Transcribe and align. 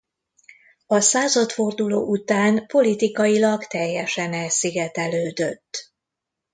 A 0.85 0.99
századforduló 0.99 2.05
után 2.09 2.65
politikailag 2.67 3.65
teljesen 3.67 4.33
elszigetelődött. 4.33 5.93